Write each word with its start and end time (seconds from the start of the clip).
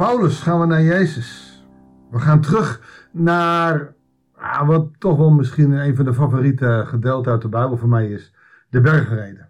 Paulus 0.00 0.40
gaan 0.40 0.60
we 0.60 0.66
naar 0.66 0.82
Jezus. 0.82 1.62
We 2.10 2.18
gaan 2.18 2.40
terug 2.40 2.80
naar 3.12 3.94
ah, 4.36 4.66
wat 4.66 4.88
toch 4.98 5.16
wel 5.16 5.30
misschien 5.30 5.70
een 5.70 5.96
van 5.96 6.04
de 6.04 6.14
favoriete 6.14 6.82
gedeelten 6.86 7.32
uit 7.32 7.42
de 7.42 7.48
Bijbel 7.48 7.76
voor 7.76 7.88
mij 7.88 8.10
is. 8.10 8.34
De 8.70 8.80
bergreden. 8.80 9.48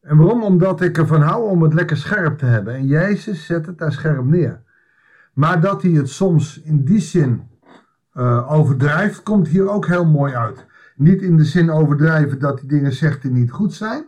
En 0.00 0.16
waarom? 0.16 0.42
Omdat 0.42 0.80
ik 0.80 0.98
ervan 0.98 1.20
hou 1.20 1.50
om 1.50 1.62
het 1.62 1.74
lekker 1.74 1.96
scherp 1.96 2.38
te 2.38 2.44
hebben. 2.44 2.74
En 2.74 2.86
Jezus 2.86 3.46
zet 3.46 3.66
het 3.66 3.78
daar 3.78 3.92
scherp 3.92 4.24
neer. 4.24 4.62
Maar 5.34 5.60
dat 5.60 5.82
hij 5.82 5.90
het 5.90 6.08
soms 6.08 6.60
in 6.60 6.84
die 6.84 7.00
zin 7.00 7.48
uh, 8.14 8.52
overdrijft, 8.52 9.22
komt 9.22 9.48
hier 9.48 9.68
ook 9.68 9.86
heel 9.86 10.06
mooi 10.06 10.34
uit. 10.34 10.66
Niet 10.96 11.22
in 11.22 11.36
de 11.36 11.44
zin 11.44 11.70
overdrijven 11.70 12.38
dat 12.38 12.58
hij 12.58 12.68
dingen 12.68 12.92
zegt 12.92 13.22
die 13.22 13.30
niet 13.30 13.50
goed 13.50 13.74
zijn. 13.74 14.04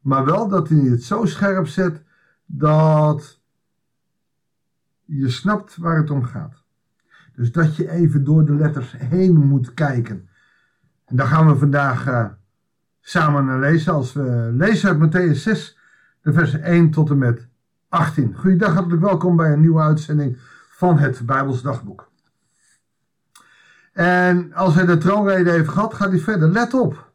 Maar 0.00 0.24
wel 0.24 0.48
dat 0.48 0.68
hij 0.68 0.78
het 0.78 1.02
zo 1.02 1.24
scherp 1.24 1.66
zet 1.66 2.02
dat 2.46 3.42
je 5.04 5.30
snapt 5.30 5.76
waar 5.76 5.96
het 5.96 6.10
om 6.10 6.24
gaat. 6.24 6.62
Dus 7.34 7.52
dat 7.52 7.76
je 7.76 7.90
even 7.90 8.24
door 8.24 8.44
de 8.44 8.54
letters 8.54 8.94
heen 8.98 9.36
moet 9.36 9.74
kijken. 9.74 10.28
En 11.04 11.16
daar 11.16 11.26
gaan 11.26 11.46
we 11.46 11.56
vandaag 11.56 12.06
uh, 12.06 12.26
samen 13.00 13.44
naar 13.44 13.60
lezen. 13.60 13.92
Als 13.92 14.12
we 14.12 14.50
lezen 14.52 14.88
uit 14.88 14.98
Matthäus 14.98 15.36
6, 15.36 15.78
de 16.22 16.32
versen 16.32 16.62
1 16.62 16.90
tot 16.90 17.10
en 17.10 17.18
met 17.18 17.48
18. 17.88 18.34
Goeiedag, 18.36 18.74
hartelijk 18.74 19.02
welkom 19.02 19.36
bij 19.36 19.52
een 19.52 19.60
nieuwe 19.60 19.80
uitzending 19.80 20.38
van 20.70 20.98
het 20.98 21.26
Bijbels 21.26 21.62
Dagboek. 21.62 22.12
En 23.92 24.52
als 24.52 24.74
hij 24.74 24.86
de 24.86 24.96
troonrede 24.96 25.50
heeft 25.50 25.68
gehad, 25.68 25.94
gaat 25.94 26.10
hij 26.10 26.18
verder. 26.18 26.48
Let 26.48 26.74
op 26.74 27.12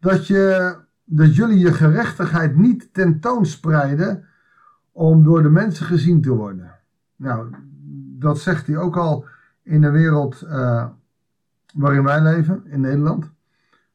dat, 0.00 0.26
je, 0.26 0.74
dat 1.04 1.36
jullie 1.36 1.58
je 1.58 1.72
gerechtigheid 1.72 2.56
niet 2.56 2.94
tentoonspreiden 2.94 4.24
om 4.92 5.24
door 5.24 5.42
de 5.42 5.50
mensen 5.50 5.86
gezien 5.86 6.22
te 6.22 6.30
worden. 6.30 6.73
Nou, 7.16 7.54
dat 8.18 8.38
zegt 8.38 8.66
hij 8.66 8.76
ook 8.76 8.96
al 8.96 9.26
in 9.62 9.80
de 9.80 9.90
wereld 9.90 10.42
uh, 10.44 10.86
waarin 11.74 12.04
wij 12.04 12.22
leven, 12.22 12.62
in 12.66 12.80
Nederland. 12.80 13.30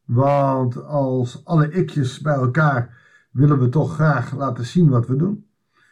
Want 0.06 0.84
als 0.84 1.46
alle 1.46 1.72
ikjes 1.72 2.20
bij 2.20 2.34
elkaar 2.34 2.98
willen 3.32 3.60
we 3.60 3.70
toch 3.70 3.94
graag 3.94 4.36
laten 4.36 4.66
zien 4.66 4.90
wat 4.90 5.08
we 5.08 5.16
doen. 5.16 5.46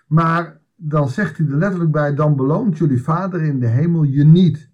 Maar 0.08 0.60
dan 0.76 1.10
zegt 1.10 1.38
hij 1.38 1.48
er 1.48 1.58
letterlijk 1.58 1.92
bij, 1.92 2.14
dan 2.14 2.36
beloont 2.36 2.78
jullie 2.78 3.04
vader 3.04 3.42
in 3.42 3.60
de 3.60 3.68
hemel 3.68 4.04
je 4.04 4.24
niet. 4.24 4.70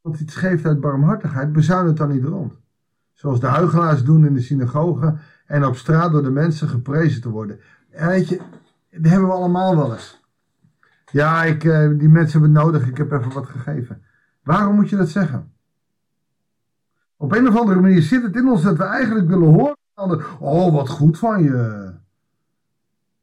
Want 0.00 0.20
iets 0.20 0.34
geeft 0.34 0.66
uit 0.66 0.80
barmhartigheid, 0.80 1.52
bezuin 1.52 1.86
het 1.86 1.96
dan 1.96 2.08
niet 2.08 2.24
rond. 2.24 2.60
Zoals 3.12 3.40
de 3.40 3.46
huigelaars 3.46 4.04
doen 4.04 4.26
in 4.26 4.34
de 4.34 4.40
synagogen 4.40 5.20
en 5.46 5.64
op 5.64 5.76
straat 5.76 6.12
door 6.12 6.22
de 6.22 6.30
mensen 6.30 6.68
geprezen 6.68 7.20
te 7.20 7.30
worden. 7.30 7.60
En 7.90 8.26
dat 9.00 9.10
hebben 9.10 9.28
we 9.28 9.34
allemaal 9.34 9.76
wel 9.76 9.92
eens. 9.92 10.22
Ja, 11.10 11.44
ik, 11.44 11.64
eh, 11.64 11.88
die 11.88 12.08
mensen 12.08 12.40
hebben 12.40 12.56
het 12.56 12.64
nodig, 12.64 12.88
ik 12.88 12.96
heb 12.96 13.12
even 13.12 13.32
wat 13.32 13.46
gegeven. 13.46 14.02
Waarom 14.42 14.74
moet 14.74 14.90
je 14.90 14.96
dat 14.96 15.08
zeggen? 15.08 15.52
Op 17.16 17.32
een 17.32 17.48
of 17.48 17.56
andere 17.56 17.80
manier 17.80 18.02
zit 18.02 18.22
het 18.22 18.36
in 18.36 18.48
ons 18.48 18.62
dat 18.62 18.76
we 18.76 18.84
eigenlijk 18.84 19.28
willen 19.28 19.48
horen. 19.48 19.76
Oh, 20.38 20.72
wat 20.72 20.88
goed 20.88 21.18
van 21.18 21.42
je. 21.42 21.92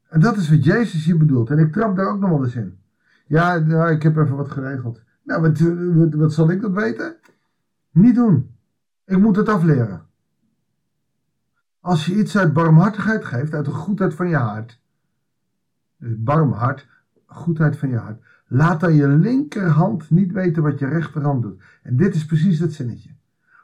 En 0.09 0.19
dat 0.19 0.37
is 0.37 0.49
wat 0.49 0.63
Jezus 0.63 1.05
hier 1.05 1.17
bedoelt. 1.17 1.49
En 1.49 1.57
ik 1.57 1.73
trap 1.73 1.95
daar 1.95 2.07
ook 2.07 2.19
nog 2.19 2.29
wel 2.29 2.43
eens 2.43 2.55
in. 2.55 2.79
Ja, 3.25 3.57
nou, 3.57 3.91
ik 3.91 4.03
heb 4.03 4.17
even 4.17 4.35
wat 4.35 4.51
geregeld. 4.51 5.01
Nou, 5.23 5.41
wat, 5.41 5.59
wat, 5.95 6.13
wat 6.13 6.33
zal 6.33 6.49
ik 6.49 6.61
dat 6.61 6.71
weten? 6.71 7.15
Niet 7.91 8.15
doen. 8.15 8.55
Ik 9.05 9.17
moet 9.17 9.35
het 9.35 9.49
afleren. 9.49 10.05
Als 11.79 12.05
je 12.05 12.15
iets 12.15 12.37
uit 12.37 12.53
barmhartigheid 12.53 13.25
geeft, 13.25 13.53
uit 13.53 13.65
de 13.65 13.71
goedheid 13.71 14.13
van 14.13 14.29
je 14.29 14.35
hart. 14.35 14.80
Barmhart, 16.01 16.87
goedheid 17.25 17.77
van 17.77 17.89
je 17.89 17.97
hart. 17.97 18.23
Laat 18.47 18.79
dan 18.79 18.93
je 18.93 19.07
linkerhand 19.07 20.09
niet 20.09 20.31
weten 20.31 20.63
wat 20.63 20.79
je 20.79 20.87
rechterhand 20.87 21.41
doet. 21.41 21.61
En 21.83 21.97
dit 21.97 22.15
is 22.15 22.25
precies 22.25 22.59
het 22.59 22.73
zinnetje. 22.73 23.09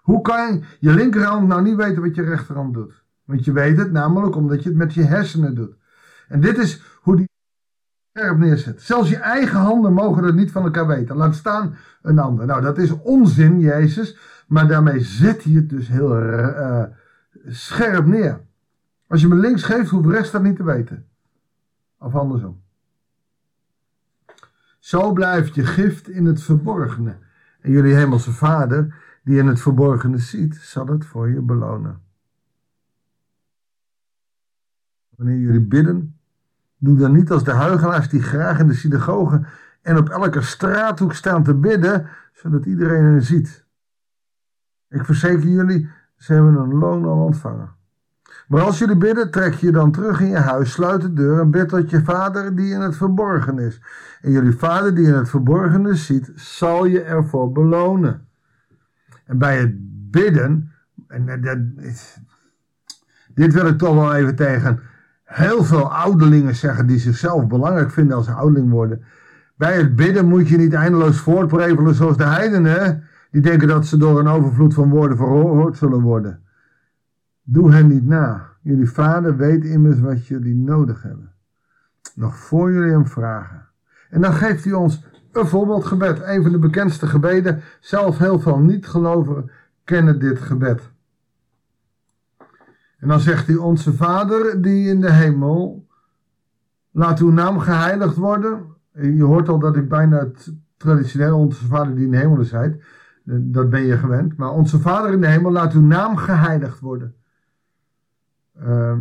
Hoe 0.02 0.22
kan 0.22 0.64
je 0.80 0.94
linkerhand 0.94 1.48
nou 1.48 1.62
niet 1.62 1.76
weten 1.76 2.02
wat 2.02 2.16
je 2.16 2.24
rechterhand 2.24 2.74
doet? 2.74 3.04
Want 3.26 3.46
je 3.46 3.52
weet 3.52 3.78
het 3.78 3.92
namelijk 3.92 4.36
omdat 4.36 4.64
je 4.64 4.70
het 4.70 4.78
met 4.78 4.94
je 4.94 5.04
hersenen 5.04 5.56
doet. 5.56 5.76
En 6.28 6.42
dit 6.42 6.58
is 6.58 6.82
hoe 7.02 7.16
die 7.16 7.30
scherp 8.14 8.38
neerzet. 8.38 8.82
Zelfs 8.82 9.10
je 9.10 9.18
eigen 9.18 9.60
handen 9.60 9.94
mogen 9.94 10.24
het 10.24 10.36
niet 10.36 10.52
van 10.52 10.64
elkaar 10.64 10.88
weten. 10.88 11.16
Laat 11.16 11.36
staan 11.36 11.76
een 12.02 12.20
ander. 12.20 12.46
Nou, 12.46 12.62
dat 12.62 12.78
is 12.78 12.92
onzin, 12.92 13.60
Jezus. 13.60 14.18
Maar 14.48 14.68
daarmee 14.68 15.00
zet 15.00 15.44
hij 15.44 15.54
het 15.54 15.70
dus 15.70 15.88
heel 15.88 16.22
uh, 16.22 16.84
scherp 17.48 18.06
neer. 18.06 18.40
Als 19.08 19.22
je 19.22 19.28
me 19.28 19.36
links 19.36 19.64
geeft, 19.64 19.90
hoeft 19.90 20.10
rest 20.10 20.32
dat 20.32 20.44
niet 20.44 20.56
te 20.56 20.64
weten. 20.64 21.07
Of 21.98 22.16
andersom. 22.16 22.62
Zo 24.80 25.14
blijft 25.14 25.56
je 25.56 25.66
gift 25.66 26.10
in 26.10 26.26
het 26.26 26.44
verborgene. 26.44 27.18
En 27.62 27.72
jullie 27.72 27.96
hemelse 27.96 28.32
vader, 28.32 28.96
die 29.24 29.38
in 29.38 29.48
het 29.48 29.62
verborgene 29.62 30.18
ziet, 30.18 30.56
zal 30.56 30.88
het 30.88 31.06
voor 31.06 31.30
je 31.30 31.42
belonen. 31.42 32.02
Wanneer 35.10 35.38
jullie 35.38 35.66
bidden, 35.66 36.20
doe 36.78 36.98
dan 36.98 37.12
niet 37.12 37.32
als 37.32 37.44
de 37.44 37.52
huigelaars 37.52 38.10
die 38.10 38.22
graag 38.22 38.60
in 38.60 38.68
de 38.68 38.74
synagogen 38.74 39.48
en 39.82 39.98
op 39.98 40.10
elke 40.10 40.42
straathoek 40.42 41.14
staan 41.14 41.44
te 41.44 41.54
bidden, 41.54 42.10
zodat 42.34 42.66
iedereen 42.66 43.04
hen 43.04 43.22
ziet. 43.22 43.66
Ik 44.90 45.06
verzeker 45.06 45.48
jullie, 45.48 45.90
ze 46.16 46.34
hebben 46.34 46.56
een 46.56 46.74
loon 46.74 47.06
al 47.06 47.24
ontvangen. 47.24 47.77
Maar 48.48 48.62
als 48.62 48.78
jullie 48.78 48.98
bidden, 48.98 49.32
trek 49.32 49.54
je 49.54 49.72
dan 49.72 49.92
terug 49.92 50.22
in 50.22 50.28
je 50.28 50.38
huis, 50.38 50.72
sluit 50.72 51.02
de 51.02 51.14
deur 51.14 51.40
en 51.40 51.52
bid 51.52 51.70
tot 51.70 51.90
je 51.90 52.04
vader 52.04 52.56
die 52.56 52.74
in 52.74 52.82
het 52.82 52.96
verborgen 52.96 53.60
is. 53.60 53.82
En 54.22 54.32
jullie 54.32 54.58
vader 54.58 54.96
die 54.96 55.08
in 55.08 55.14
het 55.14 55.30
verborgene 55.30 55.96
ziet, 55.96 56.32
zal 56.36 56.86
je 56.86 57.02
ervoor 57.02 57.52
belonen. 57.52 58.28
En 59.26 59.38
bij 59.38 59.58
het 59.58 59.74
bidden, 60.12 60.72
en 61.08 61.42
dat, 61.42 61.58
dit 63.34 63.54
wil 63.54 63.68
ik 63.68 63.78
toch 63.78 63.96
wel 63.96 64.16
even 64.16 64.36
tegen 64.36 64.80
heel 65.24 65.64
veel 65.64 65.94
ouderlingen 65.94 66.56
zeggen 66.56 66.88
die 66.88 67.00
zichzelf 67.00 67.48
belangrijk 67.48 67.92
vinden 67.92 68.18
als 68.18 68.30
ouderling 68.30 68.70
worden. 68.70 69.04
Bij 69.56 69.78
het 69.78 69.96
bidden 69.96 70.26
moet 70.26 70.48
je 70.48 70.58
niet 70.58 70.74
eindeloos 70.74 71.18
voortprevelen 71.18 71.96
zoals 71.96 72.18
de 72.18 72.24
heidenen, 72.24 73.04
die 73.32 73.42
denken 73.42 73.68
dat 73.68 73.86
ze 73.86 73.98
door 73.98 74.20
een 74.20 74.28
overvloed 74.28 74.74
van 74.74 74.90
woorden 74.90 75.18
verhoord 75.18 75.78
zullen 75.78 76.02
worden. 76.02 76.42
Doe 77.50 77.72
hen 77.72 77.88
niet 77.88 78.06
na. 78.06 78.50
Jullie 78.62 78.90
vader 78.90 79.38
weet 79.38 79.66
immers 79.66 80.00
wat 80.00 80.28
jullie 80.28 80.56
nodig 80.56 81.02
hebben. 81.02 81.32
Nog 82.16 82.36
voor 82.36 82.72
jullie 82.72 82.92
hem 82.92 83.08
vragen. 83.08 83.68
En 84.10 84.22
dan 84.22 84.34
geeft 84.34 84.64
hij 84.64 84.74
ons 84.74 85.04
een 85.32 85.48
voorbeeldgebed. 85.48 86.22
Een 86.24 86.44
van 86.44 86.52
de 86.52 86.60
bekendste 86.60 87.08
gebeden. 87.08 87.62
Zelf 87.80 88.18
heel 88.18 88.40
veel 88.40 88.60
niet-gelovigen 88.60 89.52
kennen 89.84 90.20
dit 90.20 90.40
gebed. 90.40 90.92
En 92.98 93.08
dan 93.08 93.20
zegt 93.20 93.48
hij, 93.48 93.56
onze 93.56 93.94
Vader 93.94 94.62
die 94.62 94.90
in 94.90 95.02
de 95.02 95.12
hemel, 95.12 95.88
laat 96.92 97.20
uw 97.20 97.32
naam 97.32 97.60
geheiligd 97.60 98.16
worden. 98.16 98.66
Je 98.92 99.24
hoort 99.24 99.50
al 99.50 99.60
dat 99.60 99.76
ik 99.76 99.90
bijna 99.90 100.18
het 100.18 100.54
traditioneel 100.78 101.38
onze 101.38 101.66
Vader 101.66 101.96
die 101.96 102.06
in 102.06 102.12
de 102.12 102.18
hemel 102.18 102.40
is, 102.40 102.54
dat 103.24 103.70
ben 103.70 103.82
je 103.82 103.98
gewend. 103.98 104.38
Maar 104.38 104.52
onze 104.52 104.80
Vader 104.80 105.12
in 105.12 105.22
de 105.22 105.28
hemel, 105.28 105.52
laat 105.52 105.74
uw 105.74 105.82
naam 105.82 106.16
geheiligd 106.16 106.80
worden. 106.80 107.16
Uh, 108.62 108.98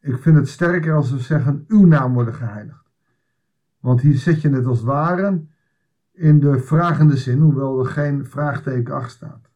ik 0.00 0.18
vind 0.18 0.36
het 0.36 0.48
sterker 0.48 0.94
als 0.94 1.10
we 1.10 1.18
zeggen, 1.18 1.64
uw 1.68 1.86
naam 1.86 2.12
worden 2.12 2.34
geheiligd. 2.34 2.90
Want 3.80 4.00
hier 4.00 4.16
zet 4.16 4.40
je 4.40 4.48
het 4.48 4.66
als 4.66 4.82
ware 4.82 5.40
in 6.12 6.40
de 6.40 6.58
vragende 6.58 7.16
zin, 7.16 7.40
hoewel 7.40 7.78
er 7.78 7.86
geen 7.86 8.26
vraagteken 8.26 8.94
achter 8.94 9.10
staat. 9.10 9.50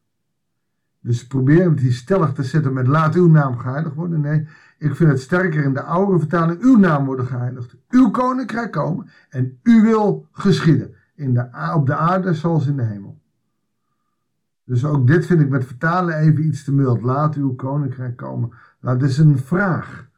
Dus 0.99 1.27
probeer 1.27 1.69
het 1.69 1.79
hier 1.79 1.93
stellig 1.93 2.33
te 2.33 2.43
zetten 2.43 2.73
met 2.73 2.87
laat 2.87 3.15
uw 3.15 3.27
naam 3.27 3.57
geheiligd 3.57 3.95
worden. 3.95 4.21
Nee, 4.21 4.47
ik 4.77 4.95
vind 4.95 5.09
het 5.09 5.19
sterker 5.19 5.63
in 5.63 5.73
de 5.73 5.81
oude 5.81 6.19
vertaling 6.19 6.61
uw 6.61 6.77
naam 6.77 7.05
worden 7.05 7.25
geheiligd. 7.25 7.75
Uw 7.89 8.09
koninkrijk 8.09 8.71
komen 8.71 9.09
en 9.29 9.59
uw 9.63 9.81
wil 9.81 10.27
geschieden. 10.31 10.95
In 11.15 11.33
de, 11.33 11.71
op 11.75 11.85
de 11.85 11.95
aarde 11.95 12.33
zoals 12.33 12.67
in 12.67 12.77
de 12.77 12.83
hemel. 12.83 13.21
Dus 14.65 14.85
ook 14.85 15.07
dit 15.07 15.25
vind 15.25 15.41
ik 15.41 15.49
met 15.49 15.65
vertalen 15.65 16.17
even 16.17 16.45
iets 16.45 16.63
te 16.63 16.73
mild. 16.73 17.01
Laat 17.01 17.35
uw 17.35 17.55
koninkrijk 17.55 18.15
komen. 18.15 18.49
Nou, 18.81 18.97
dat 18.97 19.09
is 19.09 19.17
een 19.17 19.37
vraag. 19.37 20.09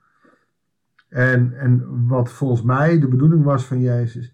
En, 1.08 1.58
en 1.58 2.08
wat 2.08 2.32
volgens 2.32 2.62
mij 2.62 3.00
de 3.00 3.08
bedoeling 3.08 3.44
was 3.44 3.66
van 3.66 3.82
Jezus, 3.82 4.34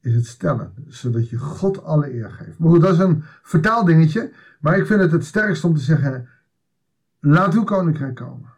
is 0.00 0.14
het 0.14 0.26
stellen. 0.26 0.72
Zodat 0.86 1.28
je 1.28 1.38
God 1.38 1.84
alle 1.84 2.14
eer 2.14 2.30
geeft. 2.30 2.58
Maar 2.58 2.70
goed, 2.70 2.80
dat 2.80 2.92
is 2.92 2.98
een 2.98 3.22
vertaaldingetje. 3.42 4.32
Maar 4.60 4.78
ik 4.78 4.86
vind 4.86 5.00
het 5.00 5.12
het 5.12 5.24
sterkst 5.24 5.64
om 5.64 5.74
te 5.74 5.80
zeggen, 5.80 6.28
laat 7.20 7.54
uw 7.54 7.64
koninkrijk 7.64 8.14
komen. 8.14 8.48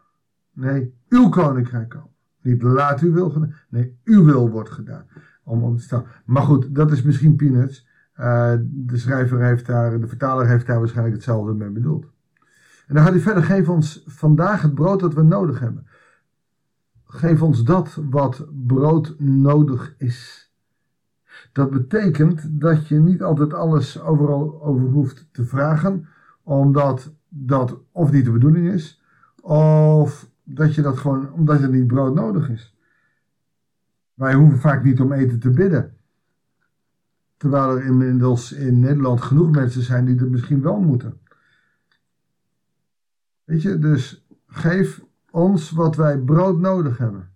Nee, 0.53 0.93
uw 1.09 1.29
koninkrijk 1.29 1.89
komen. 1.89 2.13
Niet 2.41 2.61
laat 2.61 2.99
uw 2.99 3.13
wil 3.13 3.29
gedaan. 3.29 3.55
Nee, 3.69 3.99
uw 4.03 4.23
wil 4.23 4.49
wordt 4.49 4.69
gedaan. 4.69 5.05
Om, 5.43 5.63
om 5.63 5.77
te. 5.77 6.03
Maar 6.25 6.43
goed, 6.43 6.75
dat 6.75 6.91
is 6.91 7.01
misschien 7.01 7.35
peanuts. 7.35 7.87
Uh, 8.19 8.53
de 8.61 8.97
schrijver 8.97 9.43
heeft 9.43 9.65
daar, 9.65 9.99
de 9.99 10.07
vertaler 10.07 10.47
heeft 10.47 10.67
daar 10.67 10.79
waarschijnlijk 10.79 11.15
hetzelfde 11.15 11.53
mee 11.53 11.69
bedoeld. 11.69 12.05
En 12.87 12.95
dan 12.95 13.03
gaat 13.03 13.13
hij 13.13 13.21
verder, 13.21 13.43
geef 13.43 13.69
ons 13.69 14.03
vandaag 14.07 14.61
het 14.61 14.73
brood 14.73 14.99
dat 14.99 15.13
we 15.13 15.21
nodig 15.21 15.59
hebben. 15.59 15.87
geef 17.05 17.41
ons 17.41 17.63
dat 17.63 17.99
wat 18.09 18.47
brood 18.65 19.15
nodig 19.19 19.95
is. 19.97 20.51
Dat 21.51 21.69
betekent 21.69 22.61
dat 22.61 22.87
je 22.87 22.95
niet 22.95 23.23
altijd 23.23 23.53
alles 23.53 24.01
overal 24.01 24.63
over 24.63 24.87
hoeft 24.87 25.27
te 25.31 25.45
vragen, 25.45 26.07
omdat 26.43 27.13
dat 27.29 27.79
of 27.91 28.11
niet 28.11 28.25
de 28.25 28.31
bedoeling 28.31 28.67
is, 28.67 29.01
of 29.41 30.29
dat 30.43 30.75
je 30.75 30.81
dat 30.81 30.97
gewoon, 30.97 31.31
omdat 31.31 31.61
er 31.61 31.69
niet 31.69 31.87
brood 31.87 32.15
nodig 32.15 32.49
is. 32.49 32.77
Wij 34.13 34.33
hoeven 34.33 34.59
vaak 34.59 34.83
niet 34.83 34.99
om 34.99 35.11
eten 35.11 35.39
te 35.39 35.49
bidden. 35.49 35.97
Terwijl 37.37 37.77
er 37.77 37.85
inmiddels 37.85 38.51
in 38.51 38.79
Nederland 38.79 39.21
genoeg 39.21 39.51
mensen 39.51 39.81
zijn 39.81 40.05
die 40.05 40.19
het 40.19 40.29
misschien 40.29 40.61
wel 40.61 40.79
moeten. 40.79 41.19
Weet 43.43 43.61
je, 43.61 43.79
dus 43.79 44.27
geef 44.47 45.03
ons 45.31 45.71
wat 45.71 45.95
wij 45.95 46.17
brood 46.17 46.59
nodig 46.59 46.97
hebben. 46.97 47.29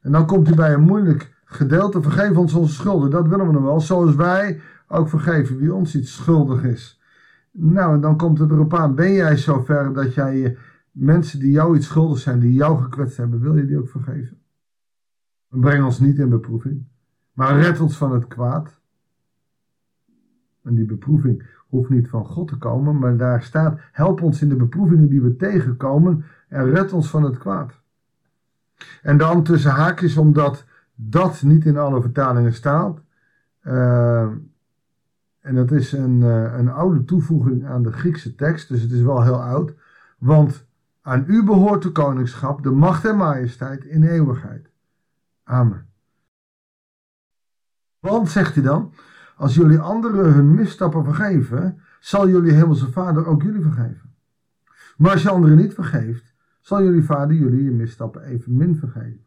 En 0.00 0.12
dan 0.12 0.26
komt 0.26 0.46
hij 0.46 0.56
bij 0.56 0.72
een 0.72 0.82
moeilijk 0.82 1.34
gedeelte. 1.44 2.02
Vergeef 2.02 2.36
ons 2.36 2.54
onze 2.54 2.74
schulden. 2.74 3.10
Dat 3.10 3.28
willen 3.28 3.46
we 3.46 3.52
nog 3.52 3.62
wel. 3.62 3.80
Zoals 3.80 4.14
wij 4.14 4.60
ook 4.88 5.08
vergeven 5.08 5.56
wie 5.56 5.74
ons 5.74 5.96
iets 5.96 6.14
schuldig 6.14 6.64
is. 6.64 7.00
Nou, 7.50 8.00
dan 8.00 8.16
komt 8.16 8.38
het 8.38 8.50
erop 8.50 8.74
aan. 8.74 8.94
Ben 8.94 9.12
jij 9.12 9.36
zover 9.36 9.92
dat 9.92 10.14
jij 10.14 10.56
mensen 10.94 11.38
die 11.38 11.50
jou 11.50 11.76
iets 11.76 11.86
schuldig 11.86 12.18
zijn, 12.18 12.40
die 12.40 12.52
jou 12.52 12.82
gekwetst 12.82 13.16
hebben, 13.16 13.40
wil 13.40 13.56
je 13.56 13.66
die 13.66 13.78
ook 13.78 13.88
vergeven? 13.88 14.38
Breng 15.48 15.84
ons 15.84 15.98
niet 16.00 16.18
in 16.18 16.28
beproeving, 16.28 16.84
maar 17.32 17.60
red 17.60 17.80
ons 17.80 17.96
van 17.96 18.12
het 18.12 18.26
kwaad. 18.26 18.80
En 20.64 20.74
die 20.74 20.84
beproeving 20.84 21.42
hoeft 21.68 21.90
niet 21.90 22.08
van 22.08 22.24
God 22.24 22.48
te 22.48 22.56
komen, 22.56 22.98
maar 22.98 23.16
daar 23.16 23.42
staat: 23.42 23.80
help 23.92 24.22
ons 24.22 24.42
in 24.42 24.48
de 24.48 24.56
beproevingen 24.56 25.08
die 25.08 25.22
we 25.22 25.36
tegenkomen 25.36 26.24
en 26.48 26.70
red 26.70 26.92
ons 26.92 27.10
van 27.10 27.22
het 27.22 27.38
kwaad. 27.38 27.80
En 29.02 29.16
dan 29.16 29.42
tussen 29.42 29.70
haakjes, 29.70 30.16
omdat 30.16 30.64
dat 30.94 31.42
niet 31.42 31.64
in 31.64 31.76
alle 31.76 32.00
vertalingen 32.00 32.54
staat. 32.54 33.00
Uh, 33.62 34.28
en 35.40 35.54
dat 35.54 35.70
is 35.70 35.92
een, 35.92 36.20
uh, 36.20 36.58
een 36.58 36.68
oude 36.68 37.04
toevoeging 37.04 37.66
aan 37.66 37.82
de 37.82 37.92
Griekse 37.92 38.34
tekst, 38.34 38.68
dus 38.68 38.82
het 38.82 38.90
is 38.90 39.02
wel 39.02 39.22
heel 39.22 39.42
oud. 39.42 39.74
Want 40.18 40.66
aan 41.02 41.24
u 41.26 41.44
behoort 41.44 41.82
de 41.82 41.92
koningschap, 41.92 42.62
de 42.62 42.70
macht 42.70 43.04
en 43.04 43.16
majesteit 43.16 43.84
in 43.84 44.02
eeuwigheid. 44.02 44.70
Amen. 45.44 45.86
Want, 47.98 48.28
zegt 48.28 48.54
hij 48.54 48.62
dan, 48.62 48.92
als 49.36 49.54
jullie 49.54 49.78
anderen 49.78 50.32
hun 50.32 50.54
misstappen 50.54 51.04
vergeven, 51.04 51.80
zal 52.00 52.28
jullie 52.28 52.52
hemelse 52.52 52.92
vader 52.92 53.26
ook 53.26 53.42
jullie 53.42 53.62
vergeven. 53.62 54.14
Maar 54.96 55.10
als 55.10 55.22
je 55.22 55.30
anderen 55.30 55.56
niet 55.56 55.74
vergeeft, 55.74 56.34
zal 56.60 56.82
jullie 56.82 57.04
vader 57.04 57.36
jullie 57.36 57.64
je 57.64 57.70
misstappen 57.70 58.22
evenmin 58.22 58.76
vergeven. 58.76 59.24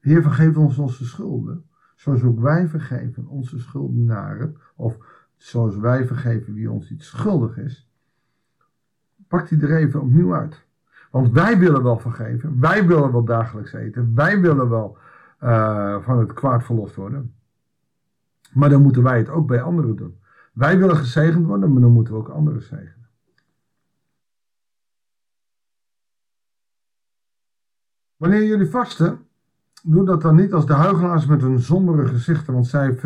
Heer, 0.00 0.22
vergeef 0.22 0.56
ons 0.56 0.78
onze 0.78 1.04
schulden, 1.04 1.64
zoals 1.96 2.22
ook 2.22 2.40
wij 2.40 2.68
vergeven 2.68 3.26
onze 3.26 3.58
schuldenaren, 3.58 4.56
of 4.76 4.98
zoals 5.36 5.76
wij 5.76 6.06
vergeven 6.06 6.54
wie 6.54 6.70
ons 6.70 6.90
iets 6.90 7.06
schuldig 7.06 7.56
is. 7.56 7.90
Pak 9.28 9.48
die 9.48 9.60
er 9.62 9.76
even 9.76 10.00
opnieuw 10.00 10.34
uit. 10.34 10.64
Want 11.10 11.32
wij 11.32 11.58
willen 11.58 11.82
wel 11.82 11.98
vergeven, 11.98 12.60
wij 12.60 12.86
willen 12.86 13.12
wel 13.12 13.24
dagelijks 13.24 13.72
eten, 13.72 14.14
wij 14.14 14.40
willen 14.40 14.68
wel 14.68 14.98
uh, 15.42 16.02
van 16.02 16.18
het 16.18 16.32
kwaad 16.32 16.64
verlost 16.64 16.94
worden. 16.94 17.34
Maar 18.52 18.68
dan 18.68 18.82
moeten 18.82 19.02
wij 19.02 19.18
het 19.18 19.28
ook 19.28 19.46
bij 19.46 19.62
anderen 19.62 19.96
doen. 19.96 20.18
Wij 20.52 20.78
willen 20.78 20.96
gezegend 20.96 21.46
worden, 21.46 21.72
maar 21.72 21.80
dan 21.80 21.92
moeten 21.92 22.12
we 22.12 22.18
ook 22.18 22.28
anderen 22.28 22.62
zegenen. 22.62 23.08
Wanneer 28.16 28.44
jullie 28.44 28.70
vasten, 28.70 29.26
doe 29.82 30.04
dat 30.04 30.22
dan 30.22 30.36
niet 30.36 30.52
als 30.52 30.66
de 30.66 30.72
huigelaars 30.72 31.26
met 31.26 31.40
hun 31.40 31.60
sombere 31.60 32.06
gezichten, 32.06 32.52
want 32.52 32.66
zij 32.66 32.96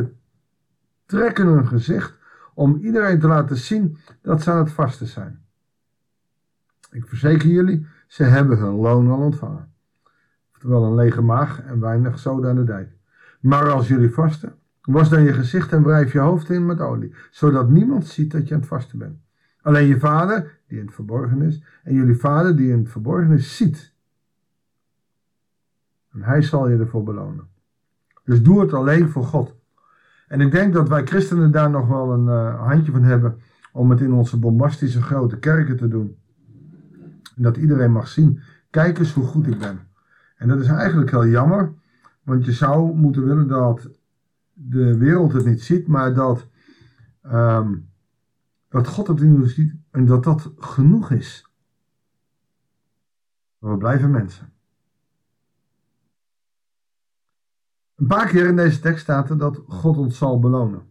vertrekken 1.06 1.46
hun 1.46 1.66
gezicht 1.66 2.18
om 2.54 2.76
iedereen 2.76 3.20
te 3.20 3.26
laten 3.26 3.56
zien 3.56 3.98
dat 4.22 4.42
ze 4.42 4.50
aan 4.50 4.58
het 4.58 4.72
vasten 4.72 5.06
zijn. 5.06 5.44
Ik 6.90 7.06
verzeker 7.06 7.48
jullie, 7.48 7.86
ze 8.06 8.22
hebben 8.22 8.58
hun 8.58 8.74
loon 8.74 9.10
al 9.10 9.18
ontvangen. 9.18 9.73
Oftewel 10.64 10.88
een 10.88 10.94
lege 10.94 11.22
maag 11.22 11.62
en 11.62 11.80
weinig 11.80 12.18
zoden 12.18 12.50
aan 12.50 12.56
de 12.56 12.64
dijk. 12.64 12.88
Maar 13.40 13.70
als 13.70 13.88
jullie 13.88 14.10
vasten, 14.10 14.54
was 14.82 15.08
dan 15.08 15.22
je 15.22 15.32
gezicht 15.32 15.72
en 15.72 15.82
wrijf 15.82 16.12
je 16.12 16.18
hoofd 16.18 16.50
in 16.50 16.66
met 16.66 16.80
olie, 16.80 17.14
zodat 17.30 17.68
niemand 17.68 18.06
ziet 18.06 18.30
dat 18.30 18.48
je 18.48 18.54
aan 18.54 18.60
het 18.60 18.68
vasten 18.68 18.98
bent. 18.98 19.18
Alleen 19.62 19.86
je 19.86 19.98
vader, 19.98 20.58
die 20.66 20.78
in 20.78 20.84
het 20.84 20.94
verborgen 20.94 21.42
is, 21.42 21.62
en 21.82 21.94
jullie 21.94 22.16
vader, 22.16 22.56
die 22.56 22.70
in 22.70 22.78
het 22.78 22.88
verborgen 22.88 23.32
is, 23.32 23.56
ziet. 23.56 23.92
En 26.12 26.22
hij 26.22 26.42
zal 26.42 26.68
je 26.68 26.78
ervoor 26.78 27.02
belonen. 27.02 27.48
Dus 28.24 28.42
doe 28.42 28.60
het 28.60 28.72
alleen 28.72 29.08
voor 29.08 29.24
God. 29.24 29.54
En 30.28 30.40
ik 30.40 30.50
denk 30.50 30.72
dat 30.72 30.88
wij 30.88 31.06
christenen 31.06 31.50
daar 31.50 31.70
nog 31.70 31.88
wel 31.88 32.12
een 32.12 32.26
uh, 32.26 32.66
handje 32.66 32.92
van 32.92 33.02
hebben 33.02 33.40
om 33.72 33.90
het 33.90 34.00
in 34.00 34.12
onze 34.12 34.38
bombastische 34.38 35.02
grote 35.02 35.38
kerken 35.38 35.76
te 35.76 35.88
doen. 35.88 36.16
En 37.36 37.42
dat 37.42 37.56
iedereen 37.56 37.92
mag 37.92 38.08
zien, 38.08 38.40
kijk 38.70 38.98
eens 38.98 39.12
hoe 39.12 39.24
goed 39.24 39.46
ik 39.46 39.58
ben. 39.58 39.92
En 40.44 40.50
dat 40.50 40.60
is 40.60 40.66
eigenlijk 40.66 41.10
heel 41.10 41.26
jammer, 41.26 41.72
want 42.22 42.44
je 42.44 42.52
zou 42.52 42.94
moeten 42.94 43.24
willen 43.24 43.48
dat 43.48 43.90
de 44.52 44.96
wereld 44.98 45.32
het 45.32 45.44
niet 45.44 45.62
ziet, 45.62 45.86
maar 45.86 46.14
dat, 46.14 46.46
um, 47.22 47.88
dat 48.68 48.88
God 48.88 49.06
het 49.06 49.20
in 49.20 49.48
ziet 49.48 49.74
en 49.90 50.04
dat 50.04 50.24
dat 50.24 50.52
genoeg 50.56 51.10
is. 51.10 51.50
Maar 53.58 53.70
we 53.70 53.78
blijven 53.78 54.10
mensen. 54.10 54.52
Een 57.94 58.06
paar 58.06 58.28
keer 58.28 58.46
in 58.46 58.56
deze 58.56 58.80
tekst 58.80 59.02
staat 59.02 59.30
er 59.30 59.38
dat 59.38 59.62
God 59.66 59.96
ons 59.96 60.18
zal 60.18 60.38
belonen. 60.38 60.82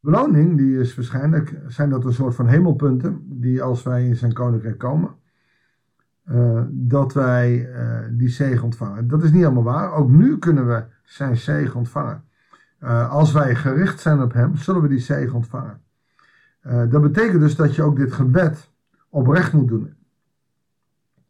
Beloning, 0.00 0.56
die 0.56 0.78
is 0.78 0.94
waarschijnlijk, 0.94 1.60
zijn 1.66 1.90
dat 1.90 2.04
een 2.04 2.12
soort 2.12 2.34
van 2.34 2.46
hemelpunten, 2.46 3.40
die 3.40 3.62
als 3.62 3.82
wij 3.82 4.06
in 4.06 4.16
zijn 4.16 4.32
koninkrijk 4.32 4.78
komen, 4.78 5.22
uh, 6.30 6.62
dat 6.70 7.12
wij 7.12 7.70
uh, 7.70 7.98
die 8.10 8.28
zegen 8.28 8.64
ontvangen. 8.64 9.08
Dat 9.08 9.22
is 9.22 9.32
niet 9.32 9.44
allemaal 9.44 9.62
waar. 9.62 9.92
Ook 9.92 10.10
nu 10.10 10.38
kunnen 10.38 10.66
we 10.66 10.84
zijn 11.02 11.36
zegen 11.36 11.76
ontvangen. 11.76 12.24
Uh, 12.80 13.10
als 13.10 13.32
wij 13.32 13.54
gericht 13.54 14.00
zijn 14.00 14.22
op 14.22 14.32
hem, 14.32 14.56
zullen 14.56 14.82
we 14.82 14.88
die 14.88 14.98
zegen 14.98 15.34
ontvangen. 15.34 15.80
dat 16.62 17.02
betekent 17.02 17.40
dus 17.40 17.56
dat 17.56 17.74
je 17.74 17.82
ook 17.82 17.96
dit 17.96 18.12
gebed 18.12 18.72
oprecht 19.08 19.52
moet 19.52 19.68
doen. 19.68 19.94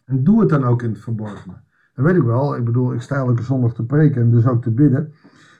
En 0.05 0.25
doe 0.25 0.41
het 0.41 0.49
dan 0.49 0.65
ook 0.65 0.83
in 0.83 0.91
het 0.91 1.01
verborgene. 1.01 1.55
Dat 1.95 2.05
weet 2.05 2.17
ik 2.17 2.23
wel. 2.23 2.57
Ik 2.57 2.65
bedoel, 2.65 2.93
ik 2.93 3.01
sta 3.01 3.17
elke 3.17 3.43
zondag 3.43 3.75
te 3.75 3.85
preken 3.85 4.23
en 4.23 4.31
dus 4.31 4.47
ook 4.47 4.63
te 4.63 4.71
bidden. 4.71 5.13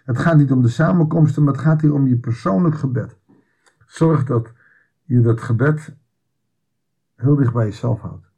Het 0.05 0.19
gaat 0.19 0.37
niet 0.37 0.53
om 0.53 0.63
de 0.63 0.69
samenkomsten, 0.69 1.43
maar 1.45 1.53
het 1.53 1.63
gaat 1.63 1.81
hier 1.81 1.95
om 1.95 2.07
je 2.07 2.17
persoonlijk 2.17 2.75
gebed. 2.75 3.17
Zorg 3.87 4.25
dat 4.25 4.53
je 5.03 5.21
dat 5.21 5.41
gebed 5.41 5.97
heel 7.15 7.37
dicht 7.37 7.53
bij 7.53 7.65
jezelf 7.65 8.01
houdt. 8.01 8.33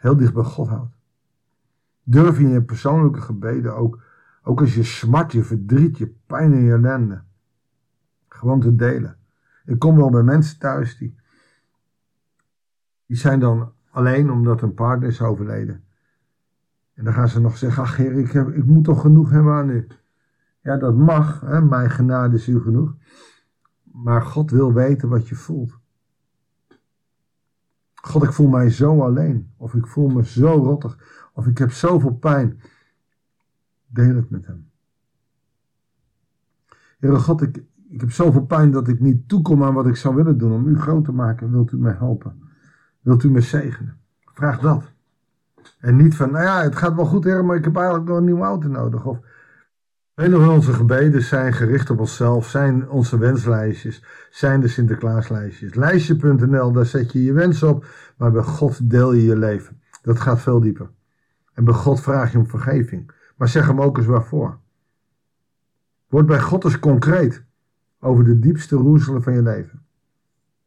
Heel 0.00 0.16
dicht 0.16 0.34
bij 0.34 0.42
God 0.42 0.68
houdt. 0.68 0.94
Durf 2.02 2.38
je 2.38 2.44
in 2.44 2.50
je 2.50 2.62
persoonlijke 2.62 3.20
gebeden 3.20 3.76
ook, 3.76 4.02
ook 4.42 4.60
als 4.60 4.74
je 4.74 4.82
smart, 4.82 5.32
je 5.32 5.42
verdriet, 5.42 5.98
je 5.98 6.14
pijn 6.26 6.52
en 6.52 6.62
je 6.62 6.72
ellende, 6.72 7.22
gewoon 8.28 8.60
te 8.60 8.76
delen. 8.76 9.16
Ik 9.64 9.78
kom 9.78 9.96
wel 9.96 10.10
bij 10.10 10.22
mensen 10.22 10.58
thuis 10.58 10.98
die, 10.98 11.16
die 13.06 13.16
zijn 13.16 13.40
dan 13.40 13.72
alleen 13.90 14.30
omdat 14.30 14.62
een 14.62 14.74
partner 14.74 15.08
is 15.08 15.20
overleden. 15.20 15.84
En 16.94 17.04
dan 17.04 17.14
gaan 17.14 17.28
ze 17.28 17.40
nog 17.40 17.56
zeggen, 17.56 17.82
ach 17.82 17.96
heer, 17.96 18.12
ik, 18.12 18.32
heb, 18.32 18.48
ik 18.48 18.64
moet 18.64 18.84
toch 18.84 19.00
genoeg 19.00 19.30
hebben 19.30 19.52
aan 19.52 19.70
u. 19.70 19.86
Ja, 20.62 20.76
dat 20.76 20.96
mag, 20.96 21.40
hè? 21.40 21.62
mijn 21.62 21.90
genade 21.90 22.36
is 22.36 22.48
u 22.48 22.60
genoeg. 22.60 22.96
Maar 23.82 24.22
God 24.22 24.50
wil 24.50 24.72
weten 24.72 25.08
wat 25.08 25.28
je 25.28 25.34
voelt. 25.34 25.79
God, 28.00 28.22
ik 28.22 28.32
voel 28.32 28.48
mij 28.48 28.70
zo 28.70 29.02
alleen. 29.02 29.52
Of 29.56 29.74
ik 29.74 29.86
voel 29.86 30.08
me 30.08 30.24
zo 30.24 30.48
rottig. 30.48 30.98
Of 31.32 31.46
ik 31.46 31.58
heb 31.58 31.72
zoveel 31.72 32.14
pijn. 32.14 32.60
Deel 33.86 34.14
het 34.14 34.30
met 34.30 34.46
hem. 34.46 34.70
Heere 36.98 37.18
God, 37.18 37.42
ik, 37.42 37.62
ik 37.88 38.00
heb 38.00 38.10
zoveel 38.10 38.44
pijn 38.44 38.70
dat 38.70 38.88
ik 38.88 39.00
niet 39.00 39.28
toekom 39.28 39.64
aan 39.64 39.74
wat 39.74 39.86
ik 39.86 39.96
zou 39.96 40.14
willen 40.14 40.38
doen 40.38 40.52
om 40.52 40.66
u 40.66 40.78
groot 40.78 41.04
te 41.04 41.12
maken. 41.12 41.50
Wilt 41.50 41.72
u 41.72 41.78
mij 41.78 41.94
helpen? 41.98 42.42
Wilt 43.00 43.22
u 43.22 43.30
me 43.30 43.40
zegenen? 43.40 43.96
Vraag 44.24 44.60
dat. 44.60 44.92
En 45.78 45.96
niet 45.96 46.16
van, 46.16 46.30
nou 46.30 46.44
ja, 46.44 46.62
het 46.62 46.76
gaat 46.76 46.94
wel 46.94 47.04
goed, 47.04 47.24
Heer, 47.24 47.44
maar 47.44 47.56
ik 47.56 47.64
heb 47.64 47.76
eigenlijk 47.76 48.08
nog 48.08 48.16
een 48.16 48.24
nieuwe 48.24 48.44
auto 48.44 48.68
nodig. 48.68 49.04
Of 49.04 49.18
Vele 50.20 50.36
van 50.36 50.48
onze 50.48 50.72
gebeden 50.72 51.22
zijn 51.22 51.52
gericht 51.52 51.90
op 51.90 52.00
onszelf, 52.00 52.48
zijn 52.48 52.90
onze 52.90 53.18
wenslijstjes, 53.18 54.04
zijn 54.30 54.60
de 54.60 54.68
Sinterklaaslijstjes. 54.68 55.74
Lijstje.nl, 55.74 56.72
daar 56.72 56.86
zet 56.86 57.12
je 57.12 57.24
je 57.24 57.32
wens 57.32 57.62
op, 57.62 57.86
maar 58.16 58.32
bij 58.32 58.42
God 58.42 58.90
deel 58.90 59.12
je 59.12 59.24
je 59.24 59.36
leven. 59.36 59.80
Dat 60.02 60.20
gaat 60.20 60.40
veel 60.40 60.60
dieper. 60.60 60.90
En 61.52 61.64
bij 61.64 61.74
God 61.74 62.00
vraag 62.00 62.32
je 62.32 62.38
om 62.38 62.46
vergeving. 62.46 63.10
Maar 63.36 63.48
zeg 63.48 63.66
hem 63.66 63.80
ook 63.80 63.96
eens 63.96 64.06
waarvoor. 64.06 64.58
Word 66.08 66.26
bij 66.26 66.40
God 66.40 66.64
eens 66.64 66.78
concreet 66.78 67.44
over 68.00 68.24
de 68.24 68.38
diepste 68.38 68.76
roezelen 68.76 69.22
van 69.22 69.32
je 69.32 69.42
leven. 69.42 69.82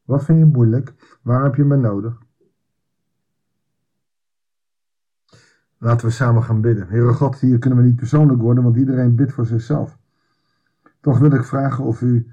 Wat 0.03 0.24
vind 0.24 0.39
je 0.39 0.45
moeilijk? 0.45 0.93
Waar 1.22 1.43
heb 1.43 1.55
je 1.55 1.63
me 1.63 1.75
nodig? 1.75 2.23
Laten 5.83 6.07
we 6.07 6.13
samen 6.13 6.43
gaan 6.43 6.61
bidden. 6.61 6.87
Heere 6.87 7.13
God, 7.13 7.39
hier 7.39 7.59
kunnen 7.59 7.79
we 7.79 7.85
niet 7.85 7.95
persoonlijk 7.95 8.41
worden, 8.41 8.63
want 8.63 8.75
iedereen 8.75 9.15
bidt 9.15 9.33
voor 9.33 9.45
zichzelf. 9.45 9.97
Toch 11.01 11.19
wil 11.19 11.31
ik 11.31 11.43
vragen 11.43 11.83
of 11.83 12.01
u 12.01 12.31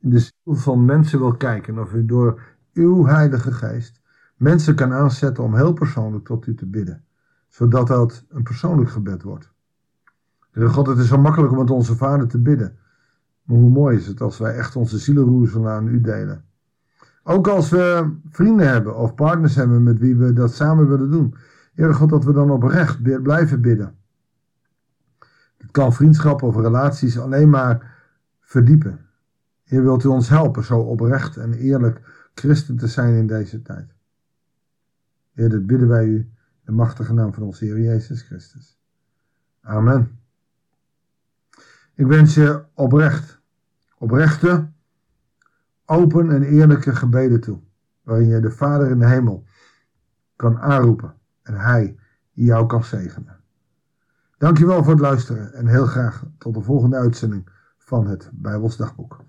in 0.00 0.10
de 0.10 0.18
ziel 0.18 0.54
van 0.54 0.84
mensen 0.84 1.18
wil 1.18 1.36
kijken, 1.36 1.78
of 1.78 1.94
u 1.94 2.06
door 2.06 2.40
uw 2.72 3.06
Heilige 3.06 3.52
Geest 3.52 4.00
mensen 4.36 4.74
kan 4.74 4.92
aanzetten 4.92 5.44
om 5.44 5.54
heel 5.54 5.72
persoonlijk 5.72 6.24
tot 6.24 6.46
u 6.46 6.54
te 6.54 6.66
bidden, 6.66 7.04
zodat 7.48 7.86
dat 7.86 8.24
een 8.28 8.42
persoonlijk 8.42 8.90
gebed 8.90 9.22
wordt. 9.22 9.52
Heere 10.50 10.70
God, 10.70 10.86
het 10.86 10.98
is 10.98 11.08
zo 11.08 11.18
makkelijk 11.18 11.52
om 11.52 11.58
met 11.58 11.70
onze 11.70 11.96
Vader 11.96 12.28
te 12.28 12.38
bidden. 12.38 12.76
Maar 13.42 13.56
hoe 13.56 13.70
mooi 13.70 13.96
is 13.96 14.06
het 14.06 14.20
als 14.20 14.38
wij 14.38 14.54
echt 14.54 14.76
onze 14.76 14.98
zielenroezel 14.98 15.68
aan 15.68 15.88
u 15.88 16.00
delen. 16.00 16.44
Ook 17.22 17.48
als 17.48 17.70
we 17.70 18.12
vrienden 18.30 18.68
hebben 18.68 18.96
of 18.96 19.14
partners 19.14 19.54
hebben 19.54 19.82
met 19.82 19.98
wie 19.98 20.16
we 20.16 20.32
dat 20.32 20.54
samen 20.54 20.88
willen 20.88 21.10
doen. 21.10 21.34
Heere 21.78 21.94
God, 21.94 22.10
dat 22.10 22.24
we 22.24 22.32
dan 22.32 22.50
oprecht 22.50 23.02
blijven 23.22 23.60
bidden. 23.60 23.96
Het 25.56 25.70
kan 25.70 25.92
vriendschap 25.92 26.42
of 26.42 26.56
relaties 26.56 27.18
alleen 27.18 27.50
maar 27.50 27.96
verdiepen. 28.40 29.06
Heer, 29.64 29.82
wilt 29.82 30.04
u 30.04 30.08
ons 30.08 30.28
helpen 30.28 30.64
zo 30.64 30.78
oprecht 30.78 31.36
en 31.36 31.52
eerlijk 31.52 32.30
christen 32.34 32.76
te 32.76 32.86
zijn 32.86 33.14
in 33.14 33.26
deze 33.26 33.62
tijd. 33.62 33.94
Heer, 35.32 35.48
dit 35.48 35.66
bidden 35.66 35.88
wij 35.88 36.04
u 36.06 36.32
de 36.64 36.72
machtige 36.72 37.12
naam 37.12 37.34
van 37.34 37.42
onze 37.42 37.64
Heer 37.64 37.80
Jezus 37.80 38.22
Christus. 38.22 38.78
Amen. 39.60 40.18
Ik 41.94 42.06
wens 42.06 42.34
je 42.34 42.64
oprecht, 42.74 43.40
oprechte, 43.98 44.70
open 45.84 46.30
en 46.30 46.42
eerlijke 46.42 46.94
gebeden 46.94 47.40
toe, 47.40 47.60
waarin 48.02 48.28
je 48.28 48.40
de 48.40 48.50
Vader 48.50 48.90
in 48.90 48.98
de 48.98 49.08
hemel 49.08 49.44
kan 50.36 50.58
aanroepen 50.58 51.16
en 51.48 51.54
Hij 51.54 51.96
jou 52.32 52.66
kan 52.66 52.84
zegenen. 52.84 53.36
Dankjewel 54.38 54.82
voor 54.82 54.92
het 54.92 55.02
luisteren 55.02 55.52
en 55.52 55.66
heel 55.66 55.86
graag 55.86 56.24
tot 56.38 56.54
de 56.54 56.60
volgende 56.60 56.96
uitzending 56.96 57.48
van 57.78 58.06
het 58.06 58.30
Bijbelsdagboek. 58.32 59.24